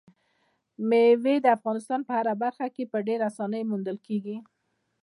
[0.87, 4.37] مېوې د افغانستان په هره برخه کې په ډېرې اسانۍ موندل کېږي.